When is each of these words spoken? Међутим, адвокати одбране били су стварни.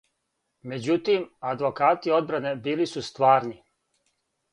Међутим, 0.69 1.27
адвокати 1.49 2.15
одбране 2.21 2.53
били 2.69 2.87
су 2.93 3.05
стварни. 3.09 3.55